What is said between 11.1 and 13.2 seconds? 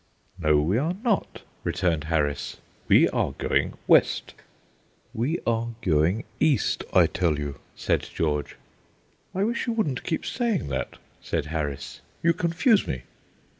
said Harris, "you confuse me."